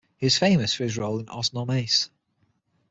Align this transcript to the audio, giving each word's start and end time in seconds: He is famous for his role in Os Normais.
He 0.17 0.25
is 0.25 0.35
famous 0.39 0.73
for 0.73 0.83
his 0.83 0.97
role 0.97 1.19
in 1.19 1.29
Os 1.29 1.51
Normais. 1.51 2.09